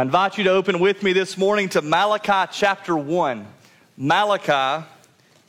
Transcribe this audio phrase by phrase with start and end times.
[0.00, 3.46] I invite you to open with me this morning to Malachi chapter 1.
[3.98, 4.86] Malachi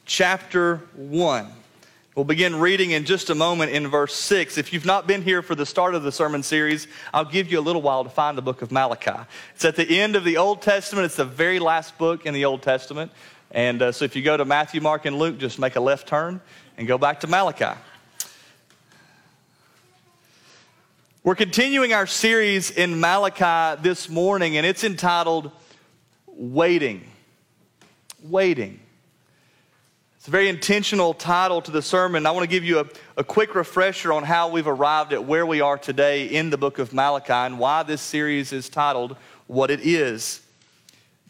[0.03, 1.47] chapter 1.
[2.15, 4.57] We'll begin reading in just a moment in verse 6.
[4.57, 7.59] If you've not been here for the start of the sermon series, I'll give you
[7.59, 9.25] a little while to find the book of Malachi.
[9.55, 12.43] It's at the end of the Old Testament, it's the very last book in the
[12.43, 13.13] Old Testament.
[13.51, 16.09] And uh, so if you go to Matthew, Mark, and Luke, just make a left
[16.09, 16.41] turn
[16.77, 17.79] and go back to Malachi.
[21.23, 25.51] We're continuing our series in Malachi this morning, and it's entitled
[26.25, 27.05] Waiting.
[28.23, 28.79] Waiting.
[30.17, 32.25] It's a very intentional title to the sermon.
[32.25, 32.85] I want to give you a,
[33.17, 36.79] a quick refresher on how we've arrived at where we are today in the book
[36.79, 39.15] of Malachi and why this series is titled
[39.45, 40.41] What It Is.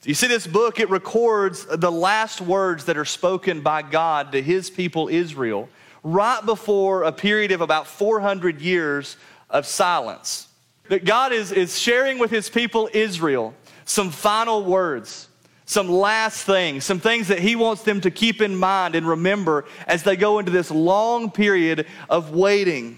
[0.04, 4.42] You see, this book, it records the last words that are spoken by God to
[4.42, 5.68] his people Israel
[6.04, 9.18] right before a period of about 400 years
[9.52, 10.48] of silence.
[10.90, 13.54] That God is, is sharing with his people Israel
[13.86, 15.28] some final words,
[15.66, 19.66] some last things, some things that he wants them to keep in mind and remember
[19.88, 22.98] as they go into this long period of waiting.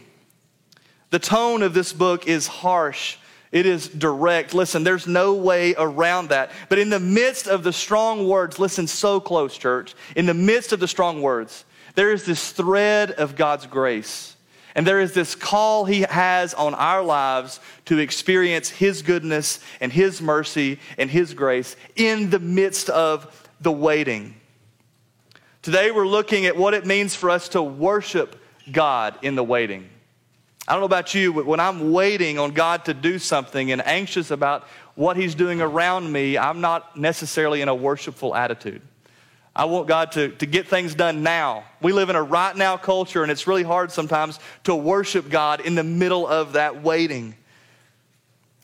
[1.10, 3.18] The tone of this book is harsh.
[3.52, 4.56] It is direct.
[4.56, 6.50] Listen, there's no way around that.
[6.70, 9.94] But in the midst of the strong words, listen so close, church.
[10.16, 14.33] In the midst of the strong words, there is this thread of God's grace
[14.76, 19.92] and there is this call he has on our lives to experience his goodness and
[19.92, 24.36] his mercy and his grace in the midst of the waiting.
[25.62, 28.36] Today we're looking at what it means for us to worship
[28.72, 29.90] God in the waiting.
[30.68, 33.86] I don't know about you, but when I'm waiting on God to do something and
[33.86, 38.82] anxious about what he's doing around me, I'm not necessarily in a worshipful attitude.
[39.56, 41.64] I want God to, to get things done now.
[41.82, 45.62] We live in a right now culture, and it's really hard sometimes to worship God
[45.62, 47.36] in the middle of that waiting.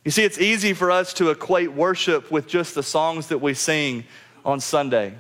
[0.04, 3.54] You see, it's easy for us to equate worship with just the songs that we
[3.54, 4.06] sing
[4.44, 5.14] on Sunday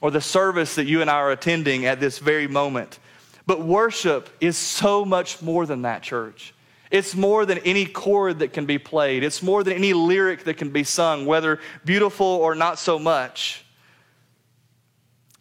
[0.00, 2.98] or the service that you and I are attending at this very moment.
[3.46, 6.52] But worship is so much more than that, church.
[6.90, 9.22] It's more than any chord that can be played.
[9.22, 13.64] It's more than any lyric that can be sung, whether beautiful or not so much.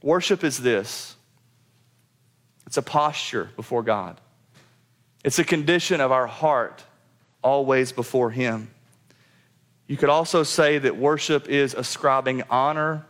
[0.06, 1.16] Worship is this
[2.68, 4.22] it's a posture before God,
[5.24, 6.84] it's a condition of our heart
[7.44, 8.70] always before Him.
[9.88, 13.04] You could also say that worship is ascribing honor,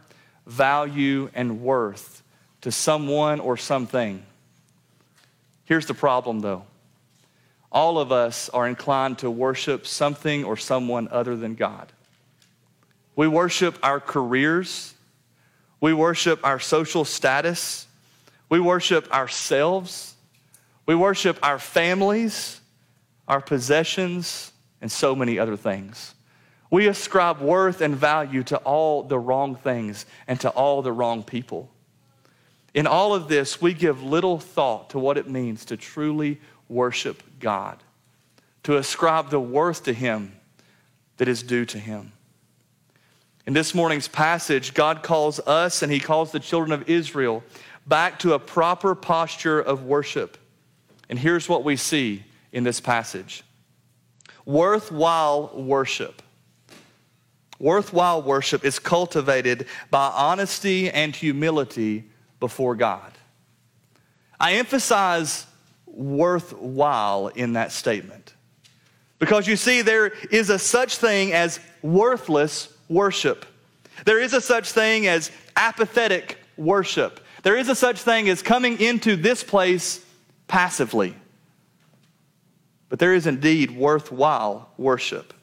[0.45, 2.23] value, and worth
[2.61, 4.25] to someone or something.
[5.65, 6.63] Here's the problem, though.
[7.71, 11.91] All of us are inclined to worship something or someone other than God.
[13.17, 14.94] We worship our careers
[15.85, 17.85] we worship our social status.
[18.49, 20.15] We worship ourselves.
[20.87, 22.59] We worship our families,
[23.27, 24.51] our possessions,
[24.81, 26.15] and so many other things.
[26.71, 31.21] We ascribe worth and value to all the wrong things and to all the wrong
[31.21, 31.69] people.
[32.73, 37.21] In all of this, we give little thought to what it means to truly worship
[37.39, 37.77] God,
[38.63, 40.33] to ascribe the worth to Him
[41.17, 42.11] that is due to Him.
[43.47, 47.43] In this morning's passage, God calls us and He calls the children of Israel
[47.85, 50.37] back to a proper posture of worship.
[51.09, 53.43] And here's what we see in this passage
[54.45, 56.21] worthwhile worship.
[57.59, 62.03] Worthwhile worship is cultivated by honesty and humility
[62.39, 63.11] before God.
[64.39, 65.45] I emphasize
[65.85, 68.33] worthwhile in that statement
[69.19, 73.45] because you see, there is a such thing as worthless worship.
[74.05, 77.19] There is a such thing as apathetic worship.
[77.43, 80.03] There is a such thing as coming into this place
[80.47, 81.15] passively.
[82.89, 85.33] But there is indeed worthwhile worship.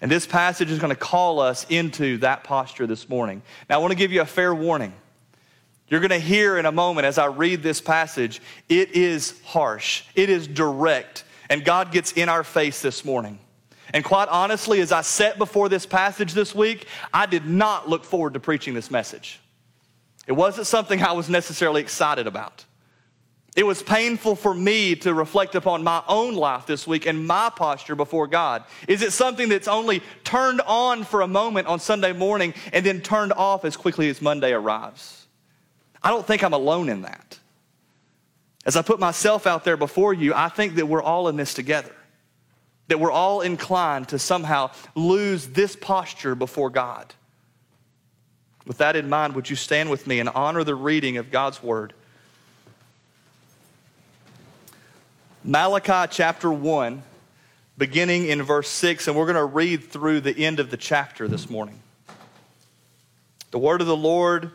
[0.00, 3.42] And this passage is going to call us into that posture this morning.
[3.70, 4.92] Now, I want to give you a fair warning.
[5.88, 10.04] You're going to hear in a moment as I read this passage, it is harsh,
[10.14, 13.38] it is direct, and God gets in our face this morning.
[13.92, 18.04] And quite honestly, as I sat before this passage this week, I did not look
[18.04, 19.40] forward to preaching this message.
[20.26, 22.64] It wasn't something I was necessarily excited about.
[23.54, 27.50] It was painful for me to reflect upon my own life this week and my
[27.54, 28.64] posture before God.
[28.88, 33.02] Is it something that's only turned on for a moment on Sunday morning and then
[33.02, 35.26] turned off as quickly as Monday arrives?
[36.02, 37.38] I don't think I'm alone in that.
[38.64, 41.52] As I put myself out there before you, I think that we're all in this
[41.52, 41.92] together
[42.88, 47.14] that we're all inclined to somehow lose this posture before God.
[48.66, 51.62] With that in mind, would you stand with me and honor the reading of God's
[51.62, 51.94] word?
[55.44, 57.02] Malachi chapter 1,
[57.76, 61.26] beginning in verse 6, and we're going to read through the end of the chapter
[61.26, 61.80] this morning.
[63.50, 64.52] The word of the Lord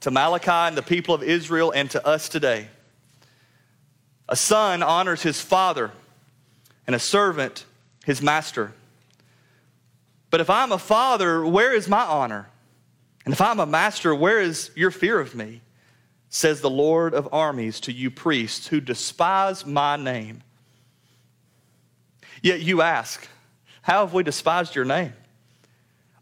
[0.00, 2.68] to Malachi and the people of Israel and to us today.
[4.28, 5.92] A son honors his father,
[6.86, 7.64] and a servant
[8.04, 8.72] his master.
[10.30, 12.48] But if I'm a father, where is my honor?
[13.24, 15.60] And if I'm a master, where is your fear of me?
[16.28, 20.42] Says the Lord of armies to you priests who despise my name.
[22.42, 23.28] Yet you ask,
[23.82, 25.12] How have we despised your name?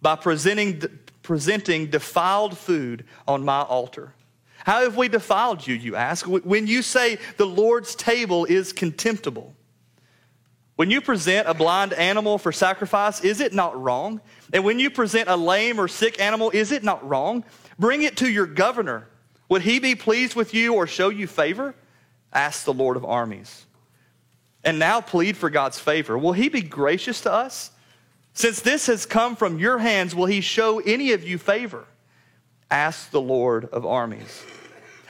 [0.03, 0.83] By presenting,
[1.23, 4.13] presenting defiled food on my altar.
[4.65, 6.27] How have we defiled you, you ask?
[6.27, 9.55] When you say the Lord's table is contemptible.
[10.81, 14.23] When you present a blind animal for sacrifice, is it not wrong?
[14.51, 17.45] And when you present a lame or sick animal, is it not wrong?
[17.79, 19.07] Bring it to your governor.
[19.51, 21.75] Would he be pleased with you or show you favor?
[22.33, 23.67] Ask the Lord of armies.
[24.65, 26.17] And now plead for God's favor.
[26.17, 27.73] Will he be gracious to us?
[28.33, 31.85] Since this has come from your hands, will he show any of you favor?
[32.71, 34.43] Ask the Lord of armies.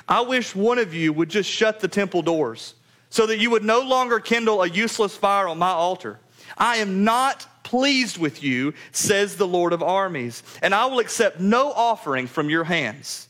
[0.09, 2.75] I wish one of you would just shut the temple doors
[3.11, 6.19] so that you would no longer kindle a useless fire on my altar.
[6.57, 11.39] I am not pleased with you, says the Lord of armies, and I will accept
[11.41, 13.29] no offering from your hands.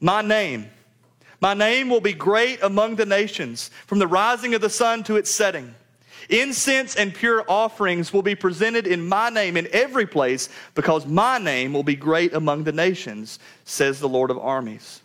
[0.00, 0.68] My name,
[1.40, 5.16] my name will be great among the nations, from the rising of the sun to
[5.16, 5.74] its setting.
[6.28, 11.38] Incense and pure offerings will be presented in my name in every place, because my
[11.38, 15.00] name will be great among the nations, says the Lord of armies.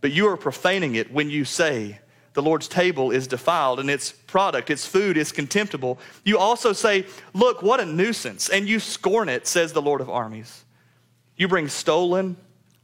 [0.00, 2.00] But you are profaning it when you say,
[2.34, 5.98] the Lord's table is defiled and its product, its food is contemptible.
[6.24, 10.10] You also say, Look, what a nuisance, and you scorn it, says the Lord of
[10.10, 10.64] armies.
[11.36, 12.36] You bring stolen,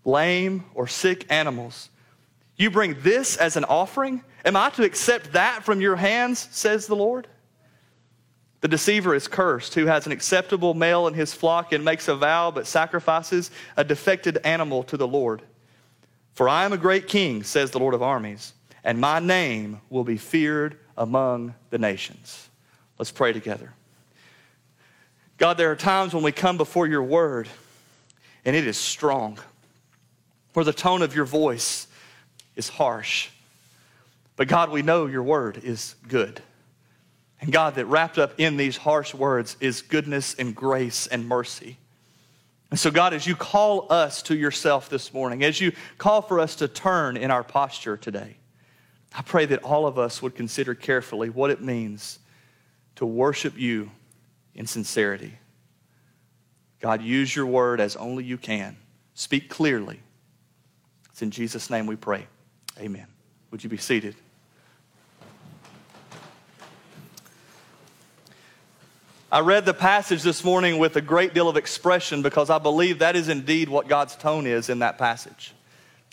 [0.04, 1.88] lame, or sick animals.
[2.56, 4.22] You bring this as an offering?
[4.44, 7.26] Am I to accept that from your hands, says the Lord?
[8.60, 12.14] The deceiver is cursed, who has an acceptable male in his flock and makes a
[12.14, 15.42] vow but sacrifices a defected animal to the Lord.
[16.32, 18.54] For I am a great king, says the Lord of armies,
[18.84, 22.48] and my name will be feared among the nations.
[22.98, 23.72] Let's pray together.
[25.38, 27.48] God, there are times when we come before your word
[28.44, 29.38] and it is strong,
[30.52, 31.88] where the tone of your voice
[32.56, 33.30] is harsh.
[34.36, 36.40] But God, we know your word is good.
[37.40, 41.78] And God, that wrapped up in these harsh words is goodness and grace and mercy.
[42.70, 46.40] And so, God, as you call us to yourself this morning, as you call for
[46.40, 48.36] us to turn in our posture today,
[49.16, 52.18] I pray that all of us would consider carefully what it means
[52.96, 53.90] to worship you
[54.54, 55.38] in sincerity.
[56.80, 58.76] God, use your word as only you can.
[59.14, 60.00] Speak clearly.
[61.10, 62.26] It's in Jesus' name we pray.
[62.78, 63.06] Amen.
[63.52, 64.16] Would you be seated?
[69.30, 72.98] I read the passage this morning with a great deal of expression because I believe
[72.98, 75.52] that is indeed what God's tone is in that passage.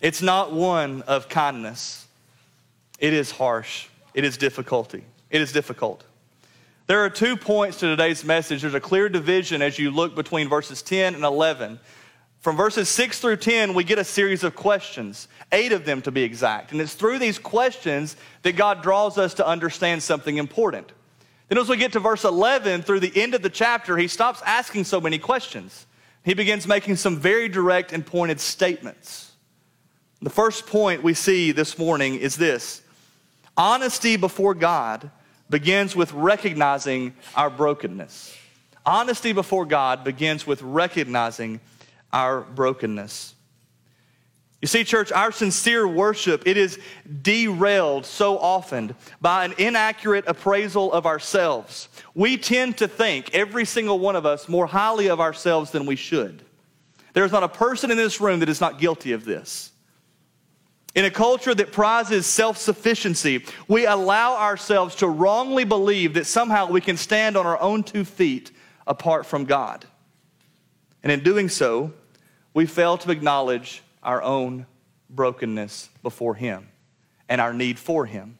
[0.02, 2.01] It's not one of kindness.
[3.02, 3.88] It is harsh.
[4.14, 5.04] It is difficulty.
[5.32, 6.06] It is difficult.
[6.86, 8.62] There are two points to today's message.
[8.62, 11.80] There's a clear division as you look between verses 10 and 11.
[12.42, 16.12] From verses 6 through 10, we get a series of questions, eight of them to
[16.12, 16.72] be exact.
[16.72, 20.92] And it's through these questions that God draws us to understand something important.
[21.48, 24.42] Then, as we get to verse 11, through the end of the chapter, he stops
[24.46, 25.86] asking so many questions.
[26.24, 29.32] He begins making some very direct and pointed statements.
[30.22, 32.84] The first point we see this morning is this
[33.58, 35.12] honesty before God
[35.50, 38.36] begins with recognizing our brokenness.
[38.86, 41.60] Honesty before God begins with recognizing
[42.12, 43.36] our brokenness.
[44.62, 46.80] You see, church, our sincere worship, it is
[47.24, 51.90] derailed so often by an inaccurate appraisal of ourselves.
[52.14, 55.96] We tend to think, every single one of us, more highly of ourselves than we
[55.96, 56.44] should.
[57.14, 59.71] There's not a person in this room that is not guilty of this.
[60.94, 66.68] In a culture that prizes self sufficiency, we allow ourselves to wrongly believe that somehow
[66.68, 68.52] we can stand on our own two feet
[68.86, 69.86] apart from God.
[71.02, 71.94] And in doing so,
[72.54, 74.66] we fail to acknowledge our own
[75.10, 76.68] brokenness before Him
[77.30, 78.38] and our need for Him.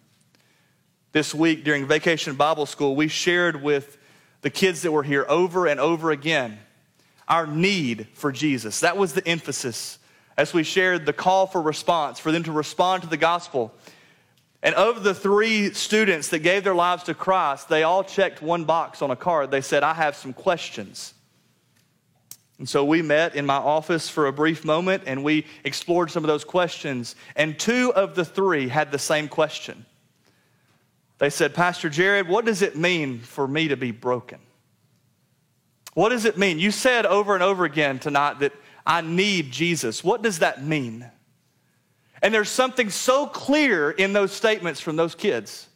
[1.14, 3.98] This week during Vacation Bible School, we shared with
[4.42, 6.60] the kids that were here over and over again
[7.28, 8.82] our need for Jesus.
[8.82, 10.00] That was the emphasis
[10.38, 13.74] as we shared the call for response, for them to respond to the gospel.
[14.64, 18.66] And of the three students that gave their lives to Christ, they all checked one
[18.66, 19.52] box on a card.
[19.52, 21.14] They said, I have some questions.
[22.60, 26.24] And so we met in my office for a brief moment and we explored some
[26.24, 27.16] of those questions.
[27.36, 29.84] And two of the three had the same question
[31.18, 34.38] They said, Pastor Jared, what does it mean for me to be broken?
[35.96, 36.60] What does it mean?
[36.60, 38.54] You said over and over again tonight that
[38.86, 40.04] I need Jesus.
[40.04, 41.10] What does that mean?
[42.22, 45.68] And there's something so clear in those statements from those kids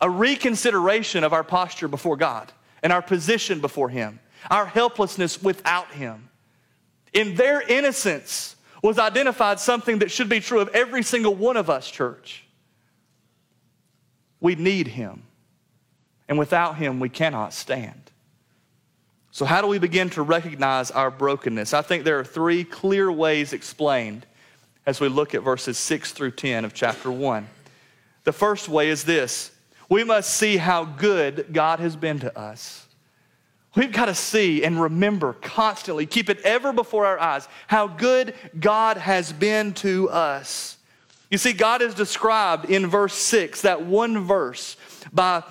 [0.00, 2.52] a reconsideration of our posture before God
[2.84, 6.28] and our position before Him, our helplessness without Him.
[7.12, 11.68] In their innocence was identified something that should be true of every single one of
[11.68, 12.44] us, church.
[14.40, 15.24] We need Him,
[16.28, 18.07] and without Him, we cannot stand.
[19.38, 21.72] So, how do we begin to recognize our brokenness?
[21.72, 24.26] I think there are three clear ways explained
[24.84, 27.46] as we look at verses 6 through 10 of chapter 1.
[28.24, 29.52] The first way is this
[29.88, 32.88] we must see how good God has been to us.
[33.76, 38.34] We've got to see and remember constantly, keep it ever before our eyes, how good
[38.58, 40.78] God has been to us.
[41.30, 44.76] You see, God is described in verse 6, that one verse,
[45.12, 45.44] by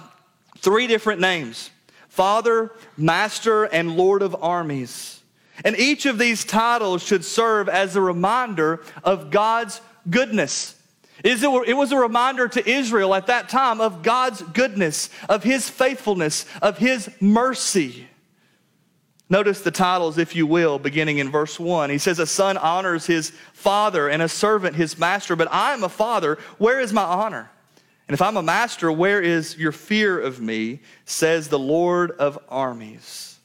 [0.57, 1.69] three different names
[2.17, 5.21] Father, Master, and Lord of armies.
[5.63, 10.73] And each of these titles should serve as a reminder of God's goodness.
[11.23, 16.47] It was a reminder to Israel at that time of God's goodness, of His faithfulness,
[16.59, 18.07] of His mercy.
[19.29, 21.91] Notice the titles, if you will, beginning in verse 1.
[21.91, 25.83] He says, A son honors his father and a servant his master, but I am
[25.83, 26.39] a father.
[26.57, 27.51] Where is my honor?
[28.07, 30.79] And if I'm a master, where is your fear of me?
[31.05, 33.39] Says the Lord of armies.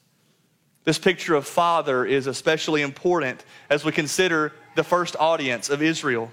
[0.84, 6.30] This picture of father is especially important as we consider the first audience of Israel.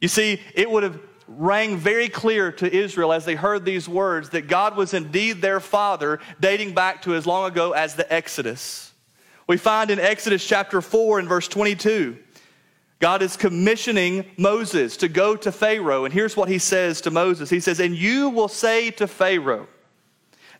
[0.00, 4.30] You see, it would have rang very clear to Israel as they heard these words
[4.30, 8.92] that God was indeed their father, dating back to as long ago as the Exodus.
[9.46, 12.18] We find in Exodus chapter 4 and verse 22,
[13.02, 16.04] God is commissioning Moses to go to Pharaoh.
[16.04, 19.66] And here's what he says to Moses He says, And you will say to Pharaoh,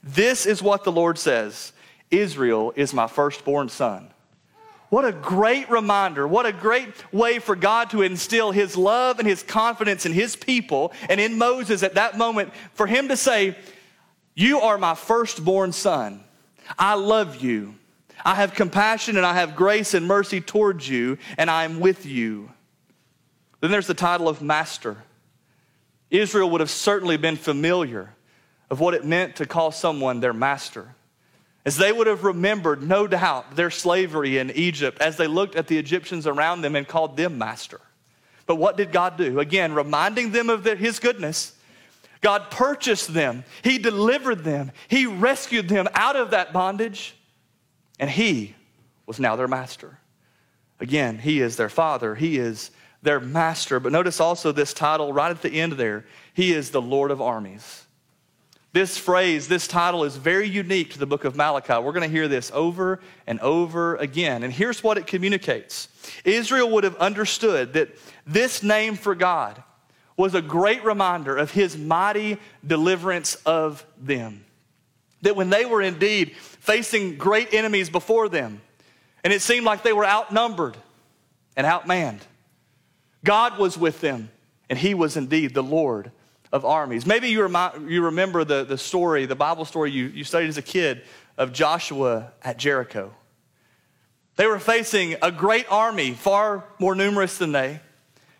[0.03, 1.73] This is what the Lord says
[2.11, 4.11] Israel is my firstborn son.
[4.89, 6.27] What a great reminder.
[6.27, 10.35] What a great way for God to instill his love and his confidence in his
[10.35, 13.57] people and in Moses at that moment for him to say,
[14.35, 16.25] You are my firstborn son.
[16.77, 17.77] I love you.
[18.25, 22.07] I have compassion and I have grace and mercy towards you, and I am with
[22.07, 22.50] you.
[23.61, 24.97] Then there's the title of master.
[26.11, 28.14] Israel would have certainly been familiar
[28.71, 30.95] of what it meant to call someone their master.
[31.64, 35.69] As they would have remembered, no doubt, their slavery in Egypt as they looked at
[35.69, 37.81] the Egyptians around them and called them master.
[38.47, 39.38] But what did God do?
[39.38, 41.55] Again, reminding them of his goodness.
[42.21, 47.17] God purchased them, He delivered them, He rescued them out of that bondage,
[47.99, 48.55] and He
[49.07, 49.99] was now their master.
[50.81, 52.71] Again, He is their father, He is
[53.03, 53.81] their master.
[53.81, 57.21] But notice also this title right at the end there He is the Lord of
[57.21, 57.85] armies.
[58.73, 61.75] This phrase, this title is very unique to the book of Malachi.
[61.75, 64.43] We're going to hear this over and over again.
[64.43, 65.89] And here's what it communicates
[66.25, 67.91] Israel would have understood that
[68.27, 69.63] this name for God
[70.17, 74.45] was a great reminder of his mighty deliverance of them.
[75.21, 78.61] That when they were indeed facing great enemies before them,
[79.25, 80.76] and it seemed like they were outnumbered
[81.57, 82.21] and outmanned,
[83.25, 84.31] God was with them,
[84.71, 86.12] and he was indeed the Lord
[86.52, 87.04] of armies.
[87.04, 87.40] Maybe you,
[87.88, 91.02] you remember the, the story, the Bible story you, you studied as a kid
[91.37, 93.12] of Joshua at Jericho.
[94.37, 97.81] They were facing a great army, far more numerous than they,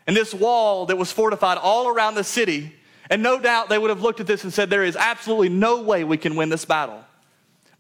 [0.07, 2.73] and this wall that was fortified all around the city.
[3.11, 5.83] And no doubt they would have looked at this and said, There is absolutely no
[5.83, 7.05] way we can win this battle.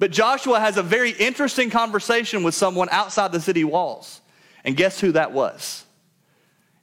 [0.02, 4.20] But Joshua has a very interesting conversation with someone outside the city walls.
[4.64, 5.84] And guess who that was?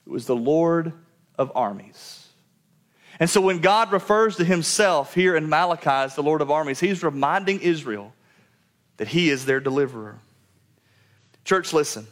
[0.07, 0.93] It was the Lord
[1.38, 2.25] of armies.
[3.19, 6.79] And so when God refers to himself here in Malachi as the Lord of armies,
[6.79, 8.13] he's reminding Israel
[8.95, 10.19] that he is their deliverer.
[11.43, 12.07] Church, listen.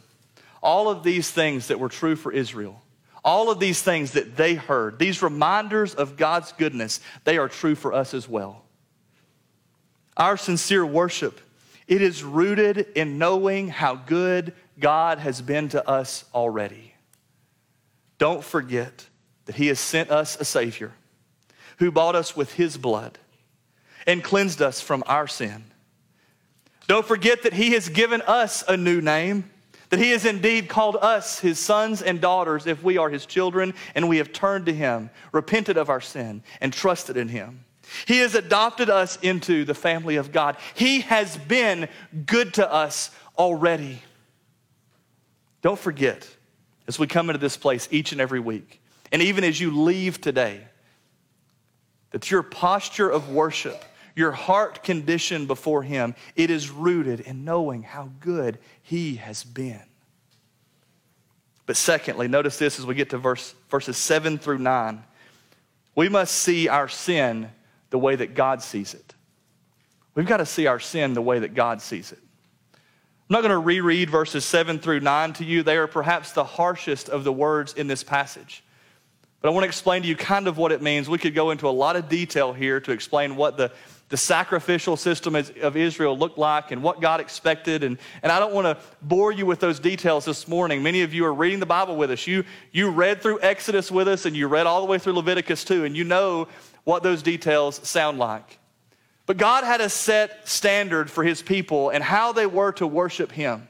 [0.62, 2.82] All of these things that were true for Israel,
[3.24, 7.76] all of these things that they heard, these reminders of God's goodness, they are true
[7.76, 8.62] for us as well.
[10.18, 11.40] Our sincere worship,
[11.86, 16.94] it is rooted in knowing how good God has been to us already.
[18.18, 19.06] Don't forget
[19.46, 20.92] that He has sent us a Savior
[21.78, 23.16] who bought us with His blood
[24.06, 25.64] and cleansed us from our sin.
[26.88, 29.48] Don't forget that He has given us a new name,
[29.90, 33.72] that He has indeed called us His sons and daughters if we are His children
[33.94, 37.64] and we have turned to Him, repented of our sin, and trusted in Him.
[38.06, 40.56] He has adopted us into the family of God.
[40.74, 41.88] He has been
[42.26, 44.02] good to us already.
[45.62, 46.28] Don't forget,
[46.86, 48.80] as we come into this place each and every week,
[49.10, 50.60] and even as you leave today,
[52.10, 57.82] that your posture of worship, your heart condition before Him, it is rooted in knowing
[57.82, 59.82] how good He has been.
[61.66, 65.04] But secondly, notice this as we get to verse, verses 7 through 9.
[65.94, 67.50] We must see our sin
[67.90, 69.14] the way that God sees it.
[70.14, 72.18] We've got to see our sin the way that God sees it.
[72.72, 75.62] I'm not going to reread verses 7 through 9 to you.
[75.62, 78.64] They are perhaps the harshest of the words in this passage.
[79.40, 81.08] But I want to explain to you kind of what it means.
[81.08, 83.70] We could go into a lot of detail here to explain what the,
[84.08, 87.84] the sacrificial system of Israel looked like and what God expected.
[87.84, 90.82] And, and I don't want to bore you with those details this morning.
[90.82, 92.26] Many of you are reading the Bible with us.
[92.26, 95.64] You, you read through Exodus with us and you read all the way through Leviticus
[95.64, 96.48] too, and you know
[96.88, 98.58] what those details sound like.
[99.26, 103.30] But God had a set standard for his people and how they were to worship
[103.30, 103.68] him.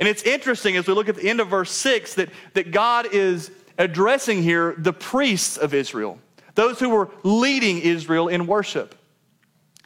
[0.00, 3.06] And it's interesting as we look at the end of verse 6 that, that God
[3.12, 6.18] is addressing here the priests of Israel,
[6.56, 8.96] those who were leading Israel in worship.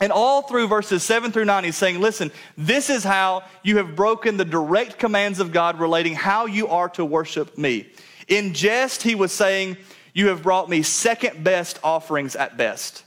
[0.00, 3.95] And all through verses 7 through 9, he's saying, Listen, this is how you have
[3.95, 7.90] broken the direct commands of God relating how you are to worship me.
[8.26, 9.76] In jest, he was saying,
[10.14, 13.04] You have brought me second best offerings at best.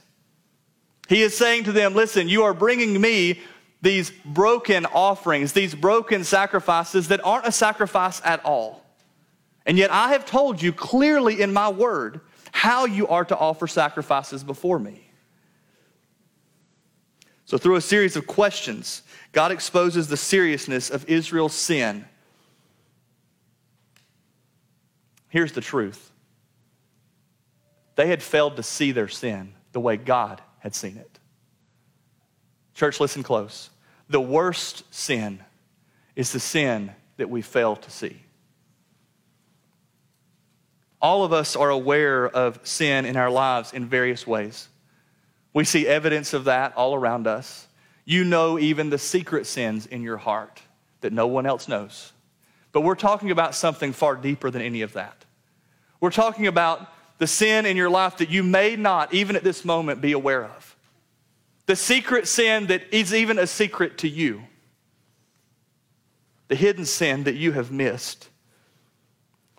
[1.08, 3.40] He is saying to them, Listen, you are bringing me
[3.82, 8.84] these broken offerings, these broken sacrifices that aren't a sacrifice at all.
[9.66, 12.20] And yet I have told you clearly in my word
[12.52, 15.08] how you are to offer sacrifices before me.
[17.44, 22.06] So, through a series of questions, God exposes the seriousness of Israel's sin.
[25.28, 26.11] Here's the truth
[28.02, 31.20] they had failed to see their sin the way God had seen it.
[32.74, 33.70] Church, listen close.
[34.08, 35.38] The worst sin
[36.16, 38.16] is the sin that we fail to see.
[41.00, 44.66] All of us are aware of sin in our lives in various ways.
[45.54, 47.68] We see evidence of that all around us.
[48.04, 50.60] You know even the secret sins in your heart
[51.02, 52.12] that no one else knows.
[52.72, 55.24] But we're talking about something far deeper than any of that.
[56.00, 56.91] We're talking about
[57.22, 60.44] the sin in your life that you may not, even at this moment, be aware
[60.44, 60.76] of.
[61.66, 64.42] The secret sin that is even a secret to you.
[66.48, 68.28] The hidden sin that you have missed.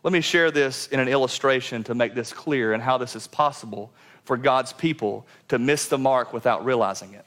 [0.03, 3.27] Let me share this in an illustration to make this clear and how this is
[3.27, 3.93] possible
[4.25, 7.25] for God's people to miss the mark without realizing it.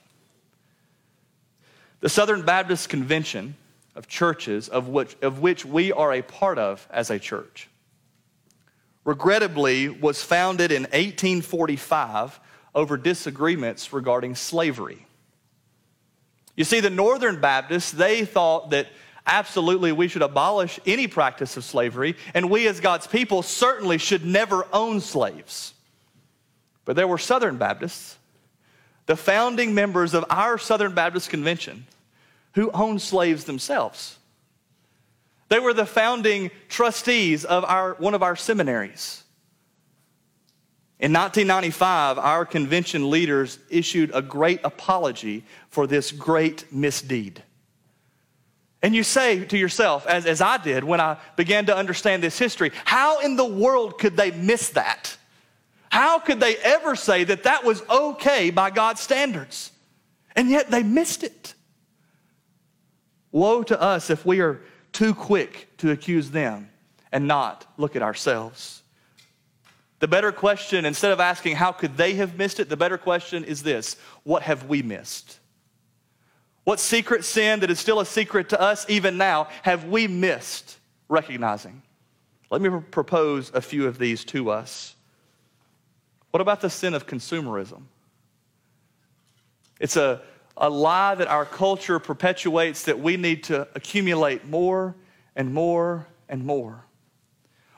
[2.00, 3.56] The Southern Baptist Convention
[3.94, 7.70] of churches, of which, of which we are a part of as a church,
[9.06, 12.40] regrettably was founded in 1845
[12.74, 15.06] over disagreements regarding slavery.
[16.56, 18.88] You see, the Northern Baptists, they thought that
[19.24, 24.24] absolutely we should abolish any practice of slavery, and we as God's people certainly should
[24.24, 25.72] never own slaves.
[26.84, 28.16] But there were Southern Baptists,
[29.06, 31.86] the founding members of our Southern Baptist Convention,
[32.54, 34.18] who owned slaves themselves.
[35.48, 39.22] They were the founding trustees of our, one of our seminaries.
[40.98, 47.42] In 1995, our convention leaders issued a great apology for this great misdeed.
[48.82, 52.38] And you say to yourself, as, as I did when I began to understand this
[52.38, 55.16] history, how in the world could they miss that?
[55.90, 59.72] How could they ever say that that was okay by God's standards?
[60.34, 61.54] And yet they missed it.
[63.32, 64.60] Woe to us if we are
[64.96, 66.70] too quick to accuse them
[67.12, 68.82] and not look at ourselves.
[69.98, 73.44] The better question, instead of asking how could they have missed it, the better question
[73.44, 75.38] is this what have we missed?
[76.64, 80.78] What secret sin that is still a secret to us even now have we missed
[81.10, 81.82] recognizing?
[82.50, 84.94] Let me propose a few of these to us.
[86.30, 87.82] What about the sin of consumerism?
[89.78, 90.22] It's a,
[90.56, 94.94] a lie that our culture perpetuates that we need to accumulate more
[95.34, 96.84] and more and more.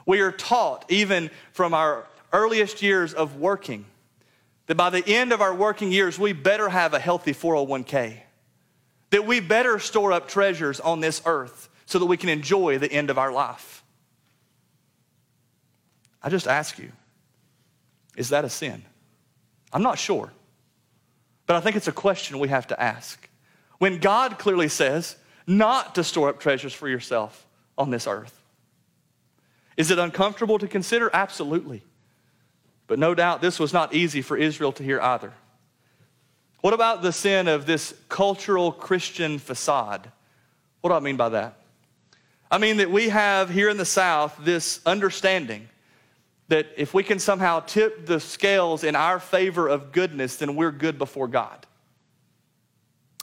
[0.07, 3.85] We are taught, even from our earliest years of working,
[4.67, 8.21] that by the end of our working years, we better have a healthy 401k
[9.11, 12.91] that we better store up treasures on this earth so that we can enjoy the
[12.93, 13.83] end of our life.
[16.23, 16.93] I just ask you,
[18.17, 18.83] is that a sin?
[19.73, 20.33] I'm not sure,
[21.49, 23.27] but I think it's a question we have to ask.
[23.79, 27.47] When God clearly says not to store up treasures for yourself
[27.79, 28.39] on this earth,
[29.79, 31.11] is it uncomfortable to consider?
[31.13, 31.83] Absolutely.
[32.87, 35.33] But no doubt this was not easy for Israel to hear either.
[36.61, 40.13] What about the sin of this cultural Christian facade?
[40.83, 41.59] What do I mean by that?
[42.51, 45.69] I mean that we have here in the South this understanding
[46.49, 50.73] that if we can somehow tip the scales in our favor of goodness, then we're
[50.73, 51.67] good before God.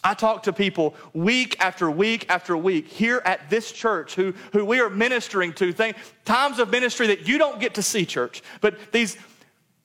[0.04, 4.64] I talk to people week after week after week here at this church who, who
[4.64, 8.44] we are ministering to, think, times of ministry that you don't get to see, church,
[8.62, 9.18] but these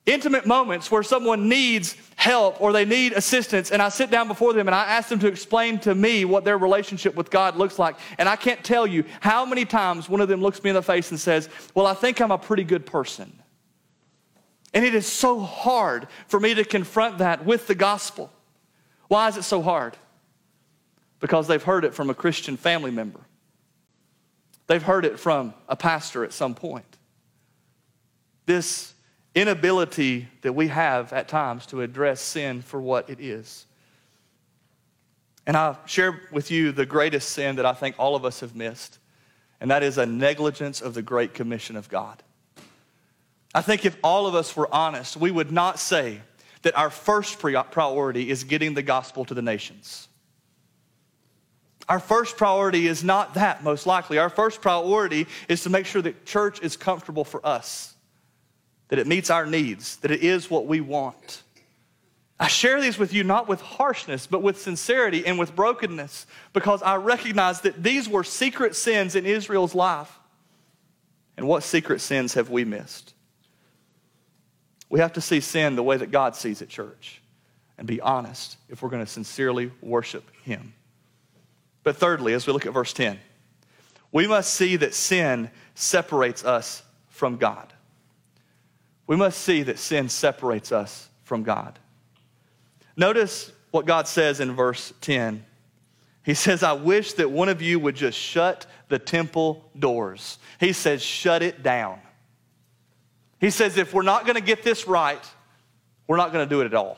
[0.07, 4.53] intimate moments where someone needs help or they need assistance, and I sit down before
[4.53, 7.79] them and I ask them to explain to me what their relationship with God looks
[7.79, 7.97] like.
[8.19, 10.83] And I can't tell you how many times one of them looks me in the
[10.83, 13.33] face and says, Well, I think I'm a pretty good person.
[14.73, 18.31] And it is so hard for me to confront that with the gospel.
[19.09, 19.97] Why is it so hard?
[21.21, 23.21] because they've heard it from a Christian family member.
[24.67, 26.97] They've heard it from a pastor at some point.
[28.47, 28.95] This
[29.35, 33.67] inability that we have at times to address sin for what it is.
[35.47, 38.55] And I'll share with you the greatest sin that I think all of us have
[38.55, 38.99] missed,
[39.61, 42.23] and that is a negligence of the Great Commission of God.
[43.55, 46.21] I think if all of us were honest, we would not say
[46.63, 50.09] that our first priority is getting the gospel to the nations.
[51.89, 54.19] Our first priority is not that, most likely.
[54.19, 57.95] Our first priority is to make sure that church is comfortable for us,
[58.91, 61.43] that it meets our needs, that it is what we want.
[62.41, 66.83] I share these with you not with harshness, but with sincerity and with brokenness, because
[66.83, 70.19] I recognize that these were secret sins in Israel's life.
[71.37, 73.15] And what secret sins have we missed?
[74.89, 77.23] We have to see sin the way that God sees it, church,
[77.79, 80.75] and be honest if we're going to sincerely worship Him.
[81.85, 83.21] But thirdly, as we look at verse 10,
[84.11, 87.73] we must see that sin separates us from God.
[89.11, 91.81] We must see that sin separates us from God.
[92.97, 95.45] Notice what God says in verse 10.
[96.23, 100.39] He says, I wish that one of you would just shut the temple doors.
[100.61, 101.99] He says, shut it down.
[103.41, 105.29] He says, if we're not going to get this right,
[106.07, 106.97] we're not going to do it at all.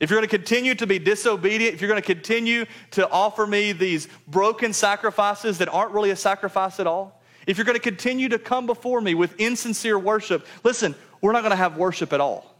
[0.00, 3.46] If you're going to continue to be disobedient, if you're going to continue to offer
[3.46, 7.82] me these broken sacrifices that aren't really a sacrifice at all, if you're going to
[7.82, 12.12] continue to come before me with insincere worship, listen, we're not going to have worship
[12.12, 12.54] at all.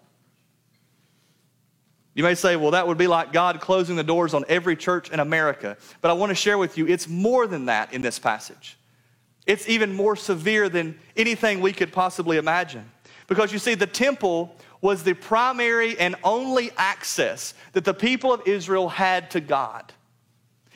[2.14, 5.10] You may say, well, that would be like God closing the doors on every church
[5.10, 5.76] in America.
[6.00, 8.78] But I want to share with you, it's more than that in this passage.
[9.46, 12.88] It's even more severe than anything we could possibly imagine.
[13.26, 18.46] Because you see, the temple was the primary and only access that the people of
[18.46, 19.92] Israel had to God.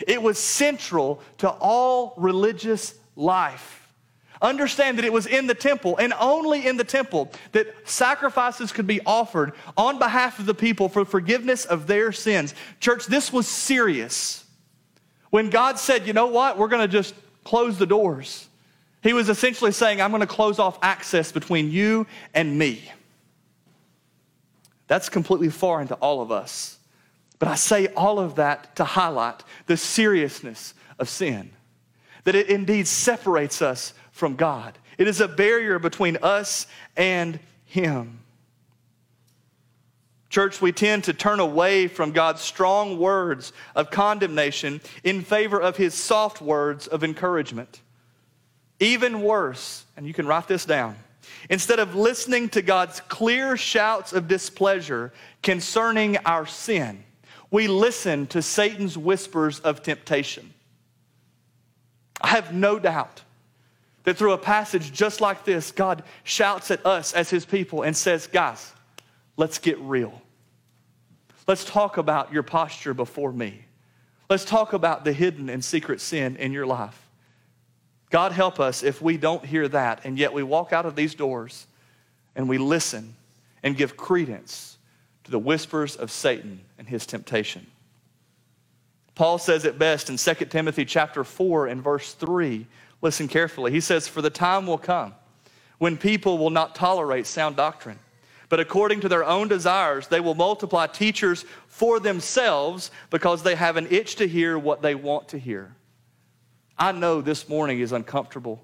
[0.06, 3.77] It was central to all religious life.
[4.40, 8.86] Understand that it was in the temple and only in the temple that sacrifices could
[8.86, 12.54] be offered on behalf of the people for forgiveness of their sins.
[12.78, 14.44] Church, this was serious.
[15.30, 18.48] When God said, you know what, we're going to just close the doors,
[19.02, 22.82] He was essentially saying, I'm going to close off access between you and me.
[24.86, 26.78] That's completely foreign to all of us.
[27.38, 31.50] But I say all of that to highlight the seriousness of sin,
[32.24, 34.76] that it indeed separates us from God.
[34.98, 38.18] It is a barrier between us and Him.
[40.28, 45.76] Church, we tend to turn away from God's strong words of condemnation in favor of
[45.76, 47.80] His soft words of encouragement.
[48.80, 50.96] Even worse, and you can write this down
[51.48, 57.04] Instead of listening to God's clear shouts of displeasure concerning our sin,
[57.50, 60.52] we listen to Satan's whispers of temptation.
[62.20, 63.22] I have no doubt
[64.04, 67.96] that through a passage just like this, God shouts at us as his people and
[67.96, 68.72] says, Guys,
[69.36, 70.22] let's get real.
[71.46, 73.64] Let's talk about your posture before me.
[74.28, 77.08] Let's talk about the hidden and secret sin in your life.
[78.10, 81.14] God help us if we don't hear that and yet we walk out of these
[81.14, 81.66] doors
[82.36, 83.14] and we listen
[83.62, 84.78] and give credence
[85.24, 87.66] to the whispers of Satan and his temptation.
[89.14, 92.66] Paul says it best in 2 Timothy chapter 4 and verse 3.
[93.00, 93.70] Listen carefully.
[93.72, 95.14] He says, For the time will come
[95.78, 97.98] when people will not tolerate sound doctrine,
[98.48, 103.76] but according to their own desires, they will multiply teachers for themselves because they have
[103.76, 105.74] an itch to hear what they want to hear.
[106.76, 108.62] I know this morning is uncomfortable.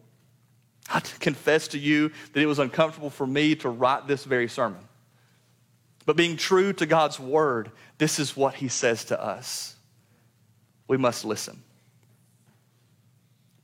[0.88, 4.80] I confess to you that it was uncomfortable for me to write this very sermon.
[6.06, 9.74] But being true to God's word, this is what he says to us.
[10.86, 11.62] We must listen.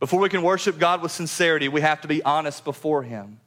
[0.01, 3.39] Before we can worship God with sincerity, we have to be honest before him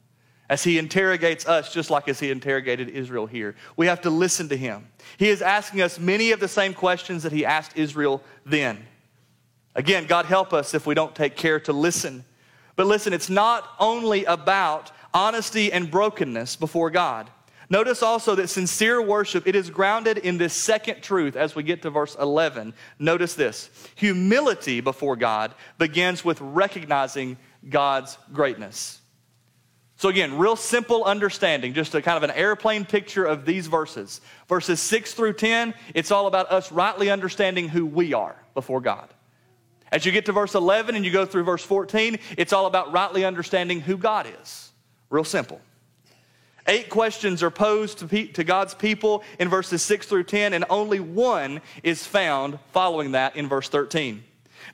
[0.48, 3.56] as he interrogates us just like as he interrogated Israel here.
[3.76, 4.86] We have to listen to him.
[5.16, 8.86] He is asking us many of the same questions that he asked Israel then.
[9.74, 12.24] Again, God help us if we don't take care to listen.
[12.76, 17.30] But listen, it's not only about honesty and brokenness before God.
[17.70, 21.82] Notice also that sincere worship, it is grounded in this second truth as we get
[21.82, 22.74] to verse 11.
[22.98, 23.70] Notice this.
[23.94, 29.00] Humility before God begins with recognizing God's greatness.
[29.96, 34.20] So again, real simple understanding, just a kind of an airplane picture of these verses.
[34.48, 39.08] Verses 6 through 10, it's all about us rightly understanding who we are before God.
[39.90, 42.92] As you get to verse 11 and you go through verse 14, it's all about
[42.92, 44.72] rightly understanding who God is.
[45.08, 45.60] Real simple.
[46.66, 50.64] Eight questions are posed to, pe- to, God's people in verses 6 through 10, and
[50.70, 54.24] only one is found following that in verse 13.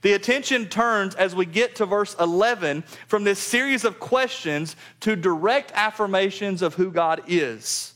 [0.02, 5.16] The attention turns as we get to verse 11 from this series of questions to
[5.16, 7.94] direct affirmations of who God is.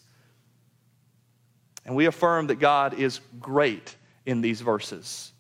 [1.87, 3.95] And we affirm that God is great
[4.27, 5.33] in these verses.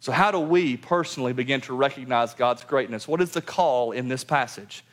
[0.00, 3.06] So, how do we personally begin to recognize God's greatness?
[3.06, 4.84] What is the call in this passage?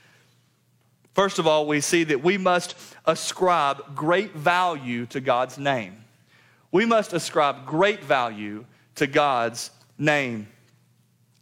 [1.14, 6.04] First of all, we see that we must ascribe great value to God's name.
[6.72, 10.48] We must ascribe great value to God's name.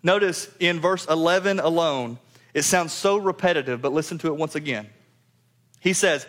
[0.04, 2.18] Notice in verse 11 alone,
[2.54, 4.88] it sounds so repetitive, but listen to it once again.
[5.80, 6.26] He says,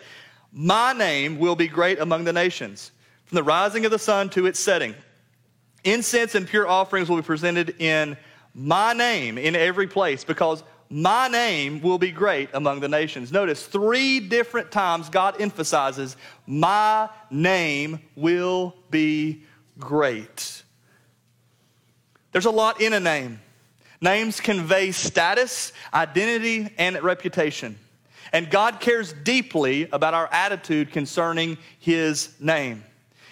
[0.53, 2.91] My name will be great among the nations,
[3.25, 4.95] from the rising of the sun to its setting.
[5.85, 8.17] Incense and pure offerings will be presented in
[8.55, 13.31] my name in every place because my name will be great among the nations.
[13.31, 19.43] Notice three different times God emphasizes, my name will be
[19.79, 20.63] great.
[22.33, 23.41] There's a lot in a name.
[24.01, 27.79] Names convey status, identity, and reputation.
[28.33, 32.85] And God cares deeply about our attitude concerning His name.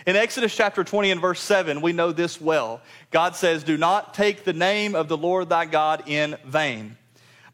[0.06, 2.80] In Exodus chapter 20 and verse 7, we know this well.
[3.10, 6.96] God says, Do not take the name of the Lord thy God in vain.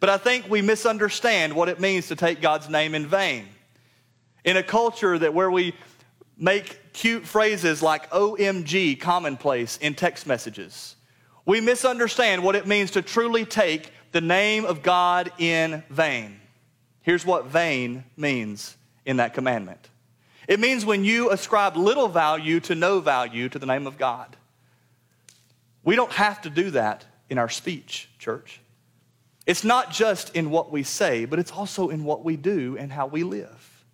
[0.02, 3.46] But I think we misunderstand what it means to take God's name in vain.
[4.42, 5.76] In a culture that where we
[6.36, 10.96] make cute phrases like OMG commonplace in text messages,
[11.46, 16.40] we misunderstand what it means to truly take the name of God in vain.
[17.02, 19.88] Here's what vain means in that commandment
[20.48, 24.36] it means when you ascribe little value to no value to the name of God.
[25.84, 28.61] We don't have to do that in our speech, church.
[29.46, 32.92] It's not just in what we say, but it's also in what we do and
[32.92, 33.84] how we live.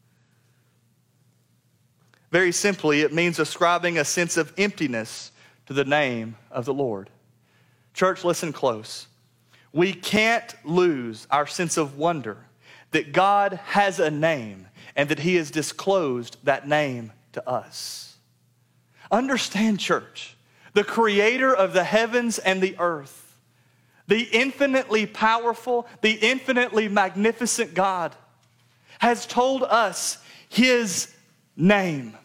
[2.30, 5.32] Very simply, it means ascribing a sense of emptiness
[5.66, 7.08] to the name of the Lord.
[7.94, 9.06] Church, listen close.
[9.72, 12.38] We can't lose our sense of wonder
[12.90, 18.16] that God has a name and that he has disclosed that name to us.
[19.10, 20.36] Understand, church,
[20.74, 23.27] the creator of the heavens and the earth,
[24.08, 28.16] the infinitely powerful, the infinitely magnificent God,
[28.98, 30.18] has told us
[30.48, 31.14] his
[31.56, 32.16] name.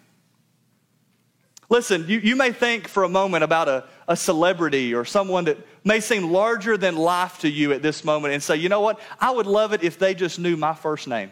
[1.69, 5.57] Listen, you, you may think for a moment about a, a celebrity or someone that
[5.83, 8.99] may seem larger than life to you at this moment and say, you know what?
[9.19, 11.31] I would love it if they just knew my first name,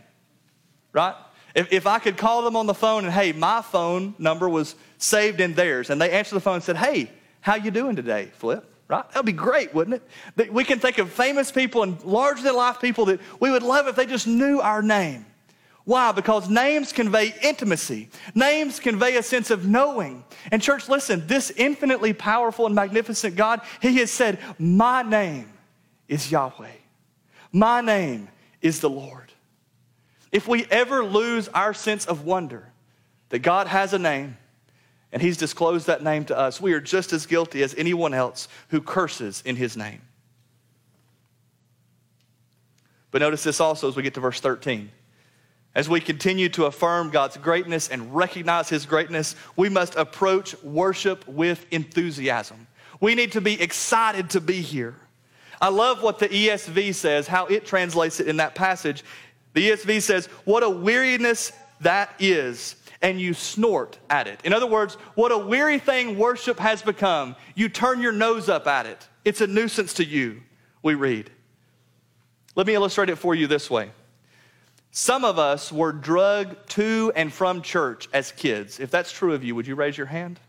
[0.94, 1.16] right?
[1.54, 4.76] If, if I could call them on the phone and, hey, my phone number was
[4.98, 7.12] saved in theirs, and they answered the phone and said, hey,
[7.42, 8.71] how you doing today, Flip?
[8.92, 9.10] Right?
[9.10, 10.08] That would be great, wouldn't it?
[10.36, 13.64] That we can think of famous people and larger than life people that we would
[13.64, 15.26] love if they just knew our name.
[15.86, 16.12] Why?
[16.12, 18.10] Because names convey intimacy.
[18.36, 20.26] Names convey a sense of knowing.
[20.52, 25.50] And church, listen, this infinitely powerful and magnificent God, He has said, My name
[26.10, 26.68] is Yahweh.
[27.54, 28.28] My name
[28.62, 29.32] is the Lord.
[30.34, 32.68] If we ever lose our sense of wonder
[33.30, 34.36] that God has a name
[35.12, 38.48] and He's disclosed that name to us, we are just as guilty as anyone else
[38.70, 40.02] who curses in His name.
[43.12, 44.90] But notice this also as we get to verse 13.
[45.74, 51.28] As we continue to affirm God's greatness and recognize His greatness, we must approach worship
[51.28, 52.68] with enthusiasm.
[53.00, 54.96] We need to be excited to be here.
[55.62, 59.04] I love what the ESV says, how it translates it in that passage.
[59.54, 64.40] The ESV says, What a weariness that is, and you snort at it.
[64.44, 67.36] In other words, what a weary thing worship has become.
[67.56, 69.08] You turn your nose up at it.
[69.26, 70.42] It's a nuisance to you,
[70.84, 71.32] we read.
[72.56, 73.92] Let me illustrate it for you this way.
[74.92, 78.80] Some of us were drugged to and from church as kids.
[78.80, 80.40] If that's true of you, would you raise your hand?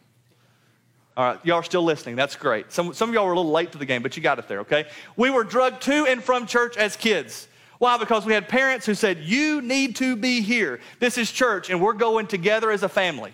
[1.16, 2.16] All right, y'all are still listening.
[2.16, 2.72] That's great.
[2.72, 4.48] Some, some of y'all were a little late to the game, but you got it
[4.48, 4.86] there, okay?
[5.16, 7.46] We were drugged to and from church as kids.
[7.82, 7.98] Why?
[7.98, 10.78] Because we had parents who said, You need to be here.
[11.00, 13.32] This is church, and we're going together as a family.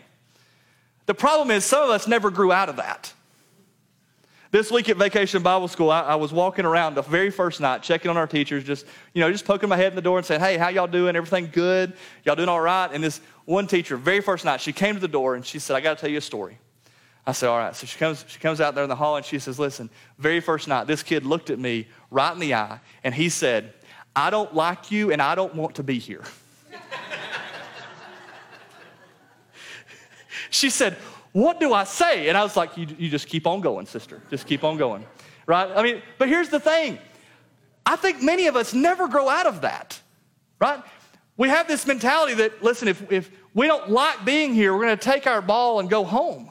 [1.05, 3.13] The problem is, some of us never grew out of that.
[4.51, 7.83] This week at Vacation Bible School, I, I, was walking around the very first night,
[7.83, 10.27] checking on our teachers, just, you know, just poking my head in the door and
[10.27, 11.15] saying, hey, how y'all doing?
[11.15, 11.93] Everything good?
[12.25, 12.89] Y'all doing all right?
[12.91, 15.77] And this one teacher, very first night, she came to the door and she said,
[15.77, 16.57] I got to tell you a story.
[17.27, 17.77] I said, all right.
[17.77, 20.41] So she comes, she comes out there in the hall and she says, listen, very
[20.41, 23.75] first night, this kid looked at me right in the eye and he said,
[24.15, 26.25] I don't like you and I don't want to be here.
[30.51, 30.97] she said,
[31.33, 32.29] what do I say?
[32.29, 34.21] And I was like, you, you just keep on going, sister.
[34.31, 35.07] Just keep on going.
[35.47, 35.71] Right?
[35.75, 36.99] I mean, but here's the thing
[37.87, 40.01] I think many of us never grow out of that.
[40.61, 40.83] Right?
[41.37, 44.99] We have this mentality that, listen, if, if we don't like being here, we're going
[44.99, 46.51] to take our ball and go home.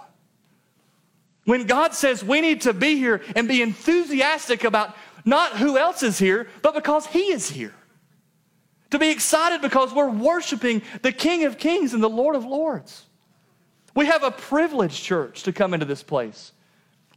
[1.43, 4.95] When God says we need to be here and be enthusiastic about
[5.27, 7.75] not who else is here, but because He is here.
[8.91, 13.05] To be excited because we're worshiping the King of Kings and the Lord of Lords.
[13.93, 16.53] We have a privileged church to come into this place.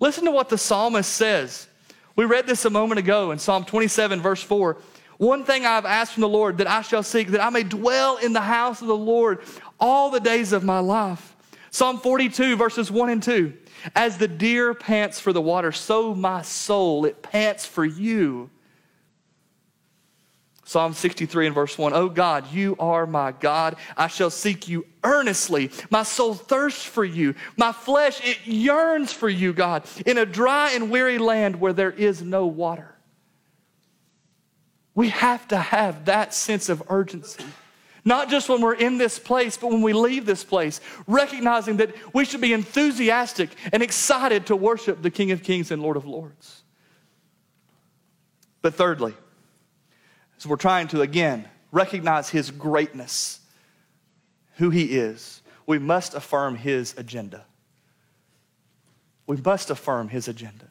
[0.01, 1.68] Listen to what the psalmist says.
[2.16, 4.79] We read this a moment ago in Psalm 27, verse 4.
[5.18, 8.16] One thing I've asked from the Lord that I shall seek, that I may dwell
[8.16, 9.40] in the house of the Lord
[9.79, 11.37] all the days of my life.
[11.70, 13.53] Psalm 42, verses 1 and 2.
[13.94, 18.50] As the deer pants for the water, so my soul, it pants for you.
[20.70, 23.74] Psalm 63 and verse 1 Oh God, you are my God.
[23.96, 25.72] I shall seek you earnestly.
[25.90, 27.34] My soul thirsts for you.
[27.56, 31.90] My flesh, it yearns for you, God, in a dry and weary land where there
[31.90, 32.94] is no water.
[34.94, 37.44] We have to have that sense of urgency.
[38.04, 41.94] Not just when we're in this place, but when we leave this place, recognizing that
[42.14, 46.06] we should be enthusiastic and excited to worship the King of Kings and Lord of
[46.06, 46.62] Lords.
[48.62, 49.14] But thirdly,
[50.38, 53.40] as we're trying to, again, recognize his greatness,
[54.56, 55.42] who he is.
[55.66, 57.44] We must affirm his agenda.
[59.26, 60.68] We must affirm his agenda.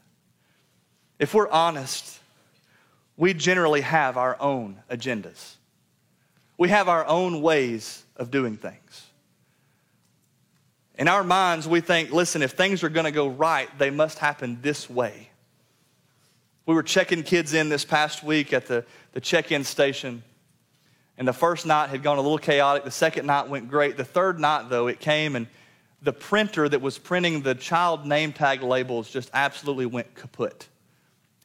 [1.17, 2.19] If we're honest,
[3.17, 5.55] we generally have our own agendas.
[6.59, 9.07] We have our own ways of doing things.
[10.95, 14.19] In our minds, we think, listen, if things are going to go right, they must
[14.19, 15.29] happen this way.
[16.65, 20.21] We were checking kids in this past week at the, the check in station.
[21.17, 22.83] And the first night had gone a little chaotic.
[22.83, 23.95] The second night went great.
[23.95, 25.47] The third night, though, it came and
[26.01, 30.67] the printer that was printing the child name tag labels just absolutely went kaput.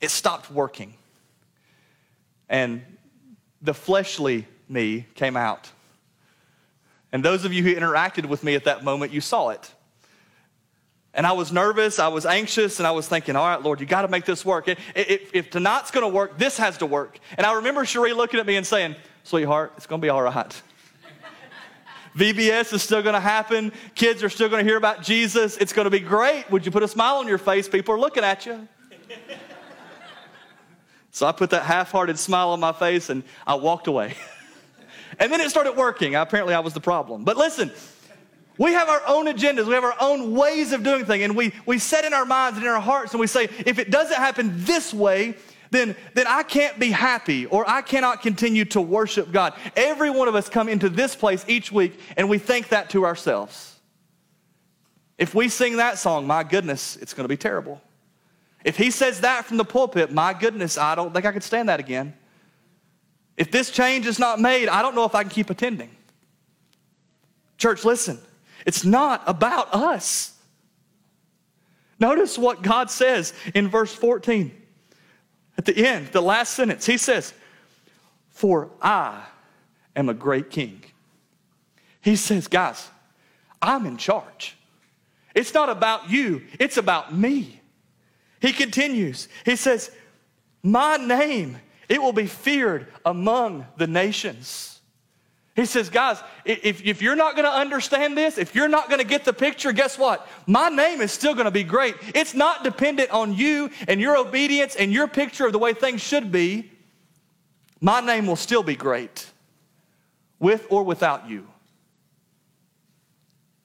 [0.01, 0.95] It stopped working.
[2.49, 2.83] And
[3.63, 5.71] the fleshly me came out.
[7.13, 9.73] And those of you who interacted with me at that moment, you saw it.
[11.15, 13.87] And I was nervous, I was anxious, and I was thinking, all right, Lord, you
[13.87, 14.67] got to make this work.
[14.67, 17.21] If, if tonight's going to work, this has to work.
[17.39, 20.23] And I remember Cherie looking at me and saying, sweetheart, it's going to be all
[20.23, 20.63] right.
[22.17, 23.73] VBS is still going to happen.
[23.95, 25.57] Kids are still going to hear about Jesus.
[25.57, 26.51] It's going to be great.
[26.51, 27.69] Would you put a smile on your face?
[27.69, 28.67] People are looking at you.
[31.13, 34.15] so I put that half hearted smile on my face and I walked away.
[35.19, 36.15] and then it started working.
[36.15, 37.25] Apparently, I was the problem.
[37.25, 37.71] But listen,
[38.57, 39.67] we have our own agendas.
[39.67, 41.25] We have our own ways of doing things.
[41.25, 43.79] And we, we set in our minds and in our hearts and we say, if
[43.79, 45.35] it doesn't happen this way,
[45.71, 49.55] then, then I can't be happy or I cannot continue to worship God.
[49.75, 53.05] Every one of us come into this place each week and we think that to
[53.05, 53.73] ourselves.
[55.19, 57.81] If we sing that song, my goodness, it's going to be terrible.
[58.65, 61.69] If he says that from the pulpit, my goodness, I don't think I could stand
[61.69, 62.15] that again.
[63.37, 65.91] If this change is not made, I don't know if I can keep attending.
[67.59, 68.19] Church, listen.
[68.67, 70.37] It's not about us.
[71.99, 74.53] Notice what God says in verse 14.
[75.57, 77.33] At the end, the last sentence, he says,
[78.31, 79.23] For I
[79.95, 80.83] am a great king.
[82.01, 82.89] He says, Guys,
[83.63, 84.57] I'm in charge.
[85.35, 87.61] It's not about you, it's about me.
[88.41, 89.91] He continues, He says,
[90.63, 94.81] My name, it will be feared among the nations.
[95.57, 98.99] He says, guys, if, if you're not going to understand this, if you're not going
[98.99, 100.29] to get the picture, guess what?
[100.49, 101.95] My name is still going to be great.
[102.13, 106.01] It's not dependent on you and your obedience and your picture of the way things
[106.01, 106.73] should be.
[107.81, 109.27] My name will still be great,
[110.41, 111.47] with or without you.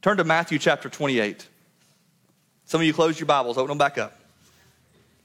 [0.02, 1.48] Turn to Matthew chapter 28.
[2.66, 4.20] Some of you close your Bibles, open them back up.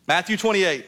[0.09, 0.87] Matthew 28.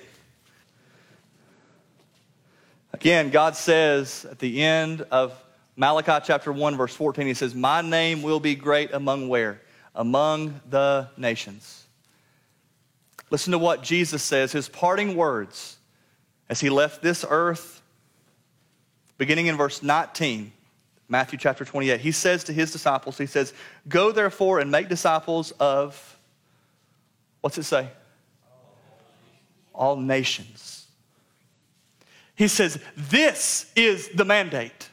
[2.93, 5.33] Again, God says at the end of
[5.77, 9.61] Malachi chapter 1, verse 14, he says, My name will be great among where?
[9.95, 11.85] Among the nations.
[13.31, 15.77] Listen to what Jesus says, his parting words
[16.49, 17.83] as he left this earth,
[19.19, 20.53] beginning in verse 19,
[21.09, 22.01] Matthew chapter 28.
[22.01, 23.53] He says to his disciples, He says,
[23.89, 26.19] Go therefore and make disciples of,
[27.41, 27.89] what's it say?
[29.77, 30.76] all nations.
[32.37, 34.91] He says, This is the mandate.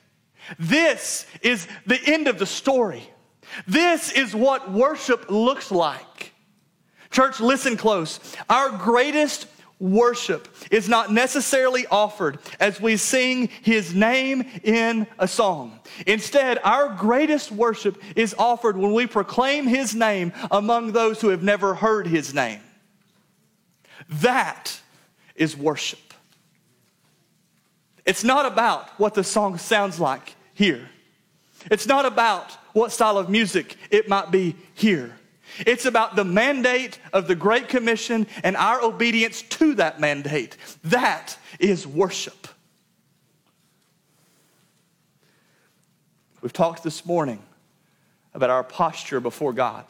[0.58, 3.08] This is the end of the story.
[3.68, 6.34] This is what worship looks like.
[7.12, 8.20] Church, listen close.
[8.50, 9.48] Our greatest
[9.80, 15.80] worship is not necessarily offered as we sing his name in a song.
[16.08, 21.44] Instead, our greatest worship is offered when we proclaim his name among those who have
[21.44, 22.62] never heard his name.
[24.10, 24.80] That
[25.36, 26.13] is worship.
[28.06, 30.90] It's not about what the song sounds like here.
[31.72, 35.16] It's not about what style of music it might be here.
[35.60, 40.58] It's about the mandate of the Great Commission and our obedience to that mandate.
[40.84, 42.48] That is worship.
[46.42, 47.42] We've talked this morning
[48.34, 49.86] about our posture before God,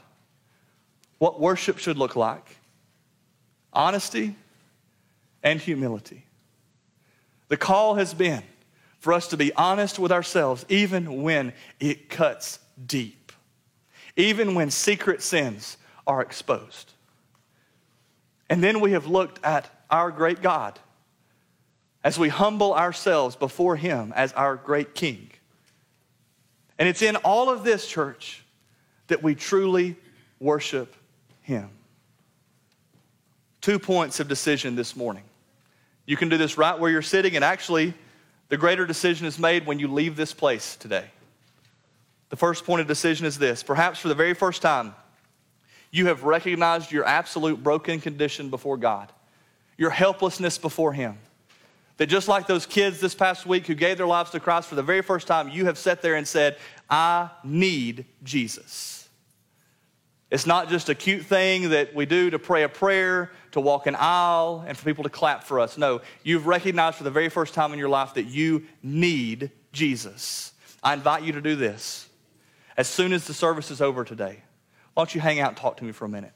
[1.18, 2.58] what worship should look like
[3.72, 4.36] honesty
[5.42, 6.26] and humility.
[7.54, 8.42] The call has been
[8.98, 13.24] for us to be honest with ourselves, even when it cuts deep
[14.16, 16.92] even when secret sins are exposed.
[18.50, 20.80] And then we have looked at our great God
[22.04, 25.32] as we humble ourselves before Him as our great King.
[26.78, 28.44] And it's in all of this, church,
[29.08, 29.96] that we truly
[30.40, 30.94] worship
[31.42, 31.70] Him.
[33.62, 35.24] Two points of decision this morning.
[36.06, 37.94] You can do this right where you're sitting, and actually,
[38.50, 41.06] the greater decision is made when you leave this place today.
[42.30, 44.96] The first point of decision is this perhaps for the very first time,
[45.92, 49.12] you have recognized your absolute broken condition before God,
[49.78, 51.20] your helplessness before Him.
[51.98, 54.74] That just like those kids this past week who gave their lives to Christ for
[54.76, 56.58] the very first time, you have sat there and said,
[56.90, 59.08] I need Jesus.
[60.32, 63.88] It's not just a cute thing that we do to pray a prayer, to walk
[63.88, 65.78] an aisle, and for people to clap for us.
[65.78, 70.54] No, you've recognized for the very first time in your life that you need Jesus.
[70.84, 72.10] I invite you to do this
[72.78, 74.42] as soon as the service is over today,
[74.94, 76.34] why don't you hang out and talk to me for a minute?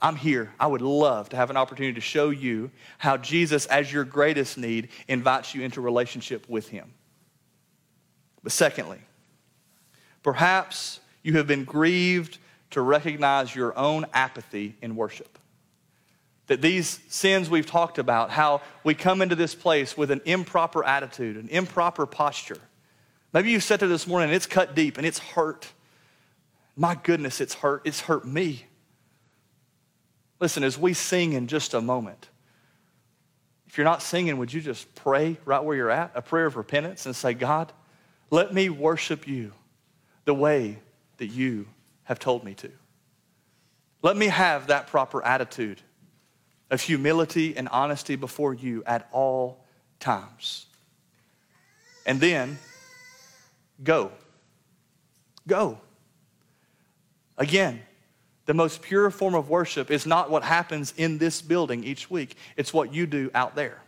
[0.00, 0.52] I'm here.
[0.60, 4.58] I would love to have an opportunity to show you how Jesus, as your greatest
[4.58, 6.92] need, invites you into relationship with Him.
[8.42, 9.00] But secondly,
[10.22, 12.38] perhaps you have been grieved
[12.70, 15.38] to recognize your own apathy in worship.
[16.46, 20.84] That these sins we've talked about, how we come into this place with an improper
[20.84, 22.60] attitude, an improper posture
[23.36, 25.70] Maybe you sat there this morning and it's cut deep and it's hurt.
[26.74, 27.82] My goodness, it's hurt.
[27.84, 28.64] It's hurt me.
[30.40, 32.30] Listen, as we sing in just a moment,
[33.66, 36.56] if you're not singing, would you just pray right where you're at, a prayer of
[36.56, 37.70] repentance, and say, God,
[38.30, 39.52] let me worship you
[40.24, 40.78] the way
[41.18, 41.66] that you
[42.04, 42.70] have told me to.
[44.00, 45.82] Let me have that proper attitude
[46.70, 49.64] of humility and honesty before you at all
[50.00, 50.66] times.
[52.04, 52.58] And then,
[53.82, 54.10] Go.
[55.46, 55.78] Go.
[57.38, 57.82] Again,
[58.46, 62.36] the most pure form of worship is not what happens in this building each week,
[62.56, 63.82] it's what you do out there.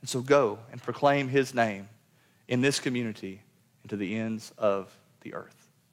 [0.00, 1.88] And so go and proclaim his name
[2.48, 3.40] in this community
[3.82, 5.61] and to the ends of the earth.